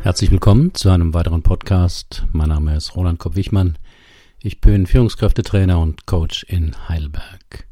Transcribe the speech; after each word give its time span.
Herzlich 0.00 0.30
willkommen 0.30 0.74
zu 0.74 0.90
einem 0.90 1.12
weiteren 1.12 1.42
Podcast. 1.42 2.24
Mein 2.32 2.50
Name 2.50 2.76
ist 2.76 2.94
Roland 2.94 3.18
Kopp-Wichmann. 3.18 3.78
Ich 4.40 4.60
bin 4.60 4.86
Führungskräftetrainer 4.86 5.80
und 5.80 6.06
Coach 6.06 6.44
in 6.44 6.88
Heidelberg. 6.88 7.66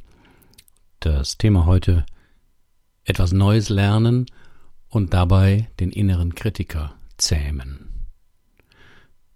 Das 0.98 1.38
Thema 1.38 1.66
heute 1.66 2.04
etwas 3.04 3.32
Neues 3.32 3.68
lernen 3.68 4.26
und 4.88 5.14
dabei 5.14 5.68
den 5.78 5.92
inneren 5.92 6.34
Kritiker 6.34 6.96
zähmen. 7.16 8.08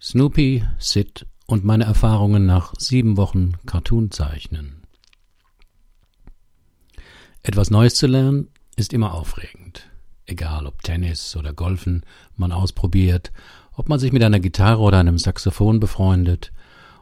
Snoopy, 0.03 0.65
Sid 0.79 1.27
und 1.47 1.65
meine 1.65 1.85
Erfahrungen 1.85 2.45
nach 2.45 2.75
sieben 2.77 3.17
Wochen 3.17 3.53
Cartoon 3.67 4.11
zeichnen. 4.11 4.83
Etwas 7.43 7.71
Neues 7.71 7.95
zu 7.95 8.09
lernen 8.09 8.49
ist 8.75 8.93
immer 8.93 9.15
aufregend. 9.15 9.60
Egal 10.31 10.65
ob 10.69 10.81
Tennis 10.85 11.35
oder 11.35 11.53
Golfen 11.53 12.05
man 12.37 12.53
ausprobiert, 12.53 13.33
ob 13.73 13.89
man 13.89 13.99
sich 13.99 14.13
mit 14.13 14.23
einer 14.23 14.39
Gitarre 14.39 14.79
oder 14.79 14.99
einem 14.99 15.19
Saxophon 15.19 15.81
befreundet 15.81 16.53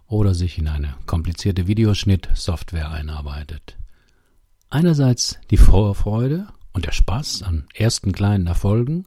oder 0.07 0.35
sich 0.35 0.57
in 0.57 0.67
eine 0.67 0.95
komplizierte 1.05 1.67
Videoschnitt-Software 1.67 2.91
einarbeitet. 2.91 3.77
Einerseits 4.71 5.39
die 5.51 5.59
Vorfreude 5.59 6.49
und 6.73 6.87
der 6.87 6.93
Spaß 6.93 7.43
an 7.43 7.67
ersten 7.75 8.13
kleinen 8.13 8.47
Erfolgen 8.47 9.05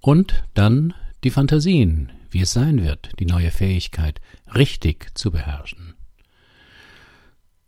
und 0.00 0.44
dann 0.54 0.94
die 1.24 1.30
Fantasien, 1.30 2.12
wie 2.30 2.42
es 2.42 2.52
sein 2.52 2.84
wird, 2.84 3.10
die 3.18 3.26
neue 3.26 3.50
Fähigkeit 3.50 4.20
richtig 4.54 5.10
zu 5.18 5.32
beherrschen. 5.32 5.94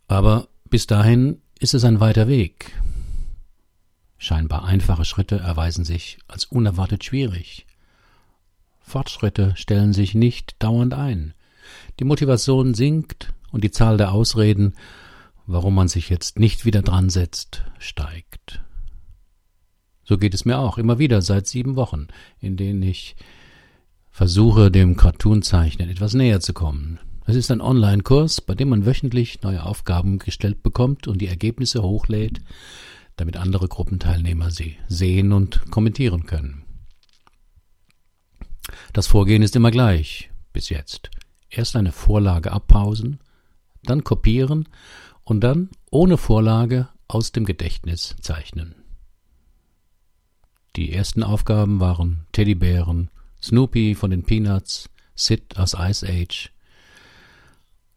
Aber 0.07 0.47
bis 0.69 0.87
dahin 0.87 1.41
ist 1.59 1.73
es 1.73 1.83
ein 1.83 1.99
weiter 1.99 2.29
Weg. 2.29 2.71
Scheinbar 4.21 4.65
einfache 4.65 5.05
Schritte 5.05 5.39
erweisen 5.39 5.85
sich 5.85 6.19
als 6.27 6.43
unerwartet 6.43 7.05
schwierig. 7.05 7.65
Fortschritte 8.81 9.53
stellen 9.55 9.93
sich 9.93 10.13
nicht 10.13 10.61
dauernd 10.61 10.93
ein. 10.93 11.33
Die 11.99 12.03
Motivation 12.03 12.73
sinkt 12.73 13.33
und 13.51 13.63
die 13.63 13.71
Zahl 13.71 13.95
der 13.95 14.11
Ausreden, 14.11 14.75
warum 15.47 15.73
man 15.73 15.87
sich 15.87 16.09
jetzt 16.09 16.37
nicht 16.37 16.65
wieder 16.65 16.81
dran 16.81 17.09
setzt, 17.09 17.63
steigt. 17.79 18.61
So 20.03 20.17
geht 20.17 20.33
es 20.33 20.43
mir 20.43 20.59
auch 20.59 20.77
immer 20.77 20.99
wieder 20.99 21.21
seit 21.21 21.47
sieben 21.47 21.77
Wochen, 21.77 22.07
in 22.41 22.57
denen 22.57 22.83
ich 22.83 23.15
versuche, 24.11 24.69
dem 24.69 24.97
Cartoonzeichnen 24.97 25.89
etwas 25.89 26.13
näher 26.13 26.41
zu 26.41 26.51
kommen. 26.51 26.99
Es 27.25 27.37
ist 27.37 27.51
ein 27.51 27.61
Online-Kurs, 27.61 28.41
bei 28.41 28.53
dem 28.53 28.67
man 28.67 28.85
wöchentlich 28.85 29.43
neue 29.43 29.63
Aufgaben 29.63 30.19
gestellt 30.19 30.61
bekommt 30.61 31.07
und 31.07 31.19
die 31.21 31.27
Ergebnisse 31.27 31.83
hochlädt, 31.83 32.41
damit 33.19 33.35
andere 33.35 33.67
Gruppenteilnehmer 33.67 34.49
sie 34.49 34.77
sehen 34.87 35.33
und 35.33 35.69
kommentieren 35.71 36.25
können. 36.25 36.63
Das 38.93 39.07
Vorgehen 39.07 39.41
ist 39.41 39.55
immer 39.57 39.71
gleich, 39.71 40.29
bis 40.53 40.69
jetzt. 40.69 41.09
Erst 41.49 41.75
eine 41.75 41.91
Vorlage 41.91 42.51
abpausen, 42.51 43.19
dann 43.83 44.03
kopieren 44.03 44.69
und 45.23 45.41
dann 45.41 45.69
ohne 45.91 46.17
Vorlage 46.17 46.87
aus 47.07 47.33
dem 47.33 47.45
Gedächtnis 47.45 48.15
zeichnen. 48.21 48.75
Die 50.77 50.93
ersten 50.93 51.23
Aufgaben 51.23 51.81
waren 51.81 52.25
Teddybären, 52.31 53.09
Snoopy 53.41 53.95
von 53.95 54.11
den 54.11 54.23
Peanuts, 54.23 54.89
Sid 55.15 55.57
aus 55.57 55.75
Ice 55.77 56.07
Age. 56.07 56.51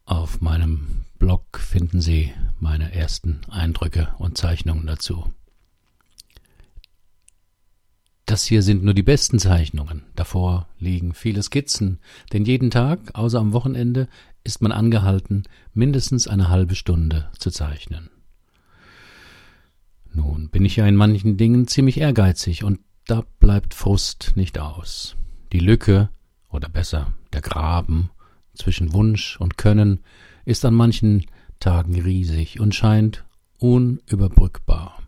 Auf 0.05 0.41
meinem 0.41 1.05
Blog 1.23 1.61
finden 1.61 2.01
Sie 2.01 2.33
meine 2.59 2.93
ersten 2.97 3.43
Eindrücke 3.49 4.13
und 4.19 4.37
Zeichnungen 4.37 4.89
dazu. 4.89 5.33
Das 8.27 8.45
hier 8.45 8.65
sind 8.65 8.83
nur 8.83 8.93
die 8.93 9.05
besten 9.05 9.39
Zeichnungen. 9.39 10.03
Davor 10.17 10.67
liegen 10.81 11.15
viele 11.15 11.41
Skizzen, 11.45 12.01
denn 12.33 12.45
jeden 12.45 12.73
Tag, 12.73 13.15
außer 13.15 13.39
am 13.39 13.53
Wochenende, 13.53 14.09
ist 14.43 14.63
man 14.63 14.73
angehalten, 14.73 15.45
mindestens 15.73 16.27
eine 16.27 16.49
halbe 16.49 16.75
Stunde 16.75 17.31
zu 17.39 17.53
zeichnen. 17.53 18.11
Nun 20.13 20.49
bin 20.49 20.65
ich 20.65 20.75
ja 20.75 20.89
in 20.89 20.97
manchen 20.97 21.37
Dingen 21.37 21.69
ziemlich 21.69 21.99
ehrgeizig 21.99 22.65
und 22.65 22.81
da 23.07 23.23
bleibt 23.39 23.75
Frust 23.75 24.33
nicht 24.35 24.59
aus. 24.59 25.15
Die 25.53 25.61
Lücke, 25.61 26.09
oder 26.49 26.69
besser 26.69 27.15
der 27.33 27.43
Graben, 27.43 28.11
zwischen 28.55 28.93
Wunsch 28.93 29.37
und 29.39 29.57
Können 29.57 30.01
ist 30.45 30.65
an 30.65 30.75
manchen 30.75 31.27
Tagen 31.61 32.01
riesig 32.01 32.61
und 32.61 32.75
scheint 32.75 33.25
unüberbrückbar. 33.59 35.03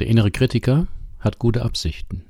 Der 0.00 0.06
innere 0.08 0.30
Kritiker 0.30 0.86
hat 1.20 1.38
gute 1.38 1.62
Absichten. 1.62 2.24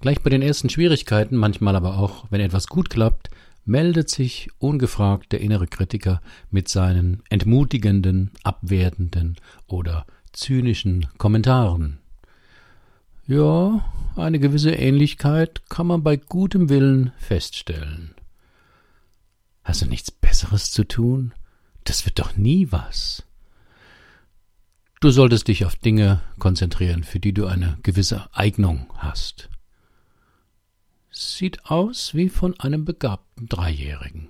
Gleich 0.00 0.20
bei 0.20 0.30
den 0.30 0.42
ersten 0.42 0.68
Schwierigkeiten, 0.68 1.36
manchmal 1.36 1.76
aber 1.76 1.98
auch, 1.98 2.26
wenn 2.30 2.40
etwas 2.40 2.66
gut 2.66 2.90
klappt, 2.90 3.30
meldet 3.64 4.10
sich 4.10 4.50
ungefragt 4.58 5.32
der 5.32 5.40
innere 5.40 5.66
Kritiker 5.66 6.20
mit 6.50 6.68
seinen 6.68 7.22
entmutigenden, 7.30 8.32
abwertenden 8.42 9.36
oder 9.66 10.04
zynischen 10.32 11.06
Kommentaren. 11.16 12.00
Ja, 13.26 13.90
eine 14.16 14.38
gewisse 14.38 14.72
Ähnlichkeit 14.72 15.68
kann 15.70 15.86
man 15.86 16.02
bei 16.02 16.16
gutem 16.16 16.68
Willen 16.68 17.12
feststellen. 17.16 18.14
Hast 19.62 19.80
du 19.80 19.86
nichts 19.86 20.10
Besseres 20.10 20.70
zu 20.70 20.84
tun? 20.84 21.32
Das 21.84 22.04
wird 22.04 22.18
doch 22.18 22.36
nie 22.36 22.70
was. 22.70 23.24
Du 25.00 25.10
solltest 25.10 25.48
dich 25.48 25.64
auf 25.64 25.76
Dinge 25.76 26.22
konzentrieren, 26.38 27.02
für 27.02 27.18
die 27.18 27.32
du 27.32 27.46
eine 27.46 27.78
gewisse 27.82 28.28
Eignung 28.34 28.92
hast. 28.96 29.48
Sieht 31.10 31.64
aus 31.66 32.14
wie 32.14 32.28
von 32.28 32.58
einem 32.60 32.84
begabten 32.84 33.48
Dreijährigen. 33.48 34.28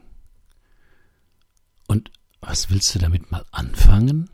Und 1.88 2.12
was 2.40 2.70
willst 2.70 2.94
du 2.94 3.00
damit 3.00 3.30
mal 3.32 3.44
anfangen? 3.50 4.30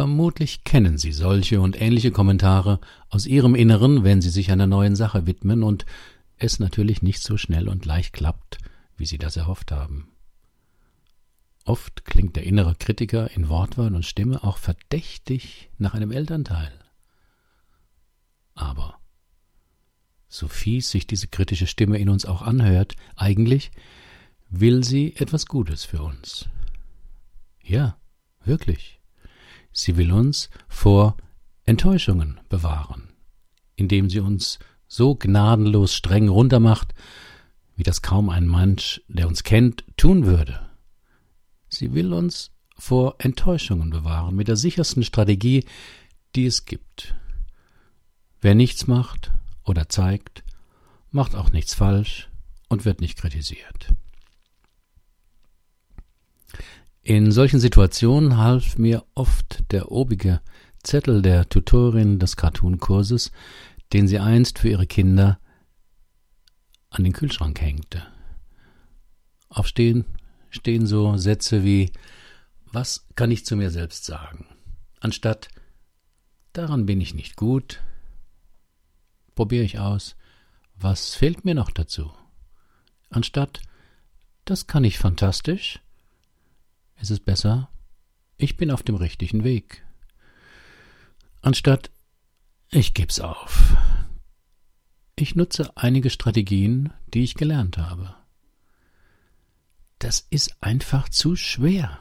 Vermutlich 0.00 0.64
kennen 0.64 0.96
Sie 0.96 1.12
solche 1.12 1.60
und 1.60 1.78
ähnliche 1.78 2.10
Kommentare 2.10 2.80
aus 3.10 3.26
Ihrem 3.26 3.54
Inneren, 3.54 4.02
wenn 4.02 4.22
Sie 4.22 4.30
sich 4.30 4.50
einer 4.50 4.66
neuen 4.66 4.96
Sache 4.96 5.26
widmen 5.26 5.62
und 5.62 5.84
es 6.38 6.58
natürlich 6.58 7.02
nicht 7.02 7.22
so 7.22 7.36
schnell 7.36 7.68
und 7.68 7.84
leicht 7.84 8.14
klappt, 8.14 8.56
wie 8.96 9.04
Sie 9.04 9.18
das 9.18 9.36
erhofft 9.36 9.72
haben. 9.72 10.08
Oft 11.66 12.06
klingt 12.06 12.34
der 12.36 12.44
innere 12.44 12.76
Kritiker 12.76 13.30
in 13.32 13.50
Wortwahl 13.50 13.94
und 13.94 14.06
Stimme 14.06 14.42
auch 14.42 14.56
verdächtig 14.56 15.68
nach 15.76 15.92
einem 15.92 16.12
Elternteil. 16.12 16.72
Aber 18.54 18.98
so 20.28 20.48
fies 20.48 20.90
sich 20.90 21.06
diese 21.06 21.28
kritische 21.28 21.66
Stimme 21.66 21.98
in 21.98 22.08
uns 22.08 22.24
auch 22.24 22.40
anhört, 22.40 22.96
eigentlich 23.16 23.70
will 24.48 24.82
sie 24.82 25.14
etwas 25.16 25.44
Gutes 25.44 25.84
für 25.84 26.02
uns. 26.02 26.48
Ja, 27.62 27.98
wirklich. 28.42 28.99
Sie 29.72 29.96
will 29.96 30.12
uns 30.12 30.50
vor 30.68 31.16
Enttäuschungen 31.64 32.40
bewahren, 32.48 33.12
indem 33.76 34.10
sie 34.10 34.20
uns 34.20 34.58
so 34.88 35.14
gnadenlos 35.14 35.94
streng 35.94 36.28
runtermacht, 36.28 36.94
wie 37.76 37.82
das 37.82 38.02
kaum 38.02 38.28
ein 38.28 38.48
Mensch, 38.48 39.00
der 39.08 39.28
uns 39.28 39.42
kennt, 39.44 39.84
tun 39.96 40.26
würde. 40.26 40.68
Sie 41.68 41.94
will 41.94 42.12
uns 42.12 42.50
vor 42.76 43.14
Enttäuschungen 43.18 43.90
bewahren, 43.90 44.34
mit 44.34 44.48
der 44.48 44.56
sichersten 44.56 45.04
Strategie, 45.04 45.64
die 46.34 46.46
es 46.46 46.64
gibt. 46.64 47.14
Wer 48.40 48.54
nichts 48.54 48.86
macht 48.86 49.30
oder 49.64 49.88
zeigt, 49.88 50.42
macht 51.10 51.34
auch 51.34 51.52
nichts 51.52 51.74
falsch 51.74 52.28
und 52.68 52.84
wird 52.84 53.00
nicht 53.00 53.18
kritisiert. 53.18 53.94
In 57.02 57.32
solchen 57.32 57.60
Situationen 57.60 58.36
half 58.36 58.76
mir 58.76 59.04
oft 59.14 59.64
der 59.72 59.90
obige 59.90 60.40
Zettel 60.82 61.22
der 61.22 61.48
Tutorin 61.48 62.18
des 62.18 62.36
Cartoon-Kurses, 62.36 63.32
den 63.92 64.06
sie 64.06 64.18
einst 64.18 64.58
für 64.58 64.68
ihre 64.68 64.86
Kinder 64.86 65.38
an 66.90 67.04
den 67.04 67.12
Kühlschrank 67.12 67.60
hängte. 67.60 68.06
Aufstehen 69.48 70.04
stehen 70.50 70.86
so 70.86 71.16
Sätze 71.16 71.64
wie 71.64 71.90
Was 72.66 73.06
kann 73.14 73.30
ich 73.30 73.46
zu 73.46 73.56
mir 73.56 73.70
selbst 73.70 74.04
sagen? 74.04 74.46
Anstatt 75.00 75.48
Daran 76.52 76.84
bin 76.84 77.00
ich 77.00 77.14
nicht 77.14 77.36
gut, 77.36 77.80
probiere 79.36 79.62
ich 79.62 79.78
aus, 79.78 80.16
was 80.74 81.14
fehlt 81.14 81.44
mir 81.44 81.54
noch 81.54 81.70
dazu? 81.70 82.12
Anstatt 83.08 83.62
Das 84.44 84.66
kann 84.66 84.82
ich 84.82 84.98
fantastisch, 84.98 85.80
ist 87.00 87.10
es 87.10 87.20
besser, 87.20 87.70
ich 88.36 88.56
bin 88.56 88.70
auf 88.70 88.82
dem 88.82 88.94
richtigen 88.94 89.44
Weg. 89.44 89.84
Anstatt 91.42 91.90
ich 92.70 92.94
geb's 92.94 93.20
auf. 93.20 93.76
Ich 95.16 95.34
nutze 95.34 95.76
einige 95.76 96.08
Strategien, 96.08 96.92
die 97.12 97.24
ich 97.24 97.34
gelernt 97.34 97.78
habe. 97.78 98.14
Das 99.98 100.26
ist 100.30 100.62
einfach 100.62 101.08
zu 101.08 101.36
schwer. 101.36 101.98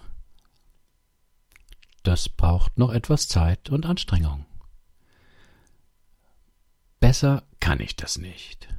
das 2.04 2.30
braucht 2.30 2.78
noch 2.78 2.92
etwas 2.92 3.28
Zeit 3.28 3.70
und 3.70 3.86
Anstrengung. 3.86 4.46
Besser 7.00 7.44
kann 7.60 7.80
ich 7.82 7.96
das 7.96 8.18
nicht. 8.18 8.70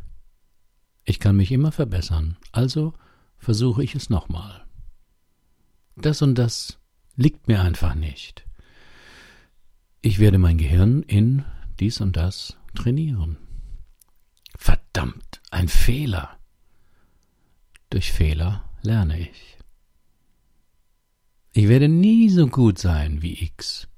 Ich 1.05 1.21
kann 1.21 1.37
mich 1.37 1.53
immer 1.53 1.73
verbessern, 1.73 2.37
also 2.53 2.95
versuche 3.39 3.83
ich 3.85 3.95
es 3.95 4.11
nochmal. 4.11 4.67
Das 6.03 6.23
und 6.23 6.37
das 6.37 6.79
liegt 7.17 7.49
mir 7.49 7.61
einfach 7.61 7.95
nicht. 7.95 8.47
Ich 10.01 10.19
werde 10.19 10.39
mein 10.39 10.57
Gehirn 10.57 11.03
in 11.03 11.45
dies 11.79 12.01
und 12.01 12.17
das 12.17 12.57
trainieren. 12.75 13.37
Verdammt, 14.57 15.41
ein 15.51 15.69
Fehler. 15.69 16.39
Durch 17.91 18.13
Fehler 18.13 18.65
lerne 18.83 19.21
ich. 19.21 19.59
Ich 21.53 21.69
werde 21.69 21.89
nie 21.89 22.31
so 22.31 22.47
gut 22.47 22.79
sein 22.79 23.21
wie 23.23 23.43
X. 23.43 23.89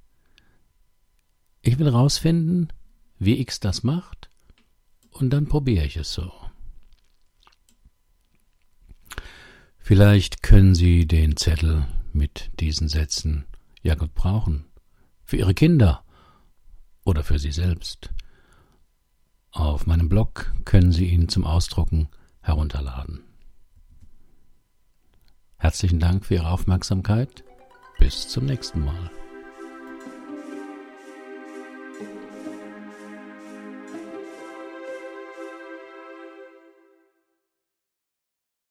Ich 1.61 1.79
will 1.79 1.89
rausfinden, 1.89 2.73
wie 3.19 3.41
X 3.41 3.61
das 3.61 3.85
macht, 3.85 4.31
und 5.11 5.31
dann 5.31 5.47
probiere 5.47 5.85
ich 5.85 5.97
es 5.97 6.13
so. 6.13 6.33
Vielleicht 9.83 10.43
können 10.45 10.77
Sie 10.77 11.07
den 11.07 11.37
Zettel 11.37 11.87
mit 12.13 12.51
diesen 12.61 12.89
Sätzen 12.89 13.45
ja 13.83 13.97
gut 13.97 14.15
brauchen. 14.15 14.65
Für 15.25 15.37
Ihre 15.37 15.55
Kinder 15.55 16.05
oder 17.05 17.25
für 17.25 17.39
Sie 17.41 17.51
selbst. 17.51 18.11
Auf 19.51 19.87
meinem 19.87 20.09
Blog 20.09 20.55
können 20.65 20.93
Sie 20.93 21.07
ihn 21.07 21.29
zum 21.29 21.45
Ausdrucken 21.45 22.09
herunterladen. 22.41 23.25
Herzlichen 25.59 25.99
Dank 25.99 26.25
für 26.27 26.35
Ihre 26.35 26.51
Aufmerksamkeit. 26.51 27.45
Bis 27.99 28.29
zum 28.29 28.47
nächsten 28.47 28.85
Mal. 28.85 29.11